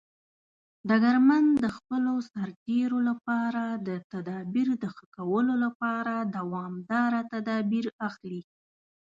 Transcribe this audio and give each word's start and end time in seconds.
ډګرمن 0.87 1.45
د 1.63 1.65
خپلو 1.77 2.13
سرتیرو 2.31 2.99
لپاره 3.09 3.63
د 3.87 3.89
تدابیر 4.11 4.67
د 4.83 4.85
ښه 4.95 5.05
کولو 5.15 5.53
لپاره 5.65 6.15
دوامداره 6.35 7.19
تدابیر 7.33 7.85
اخلي. 8.07 8.41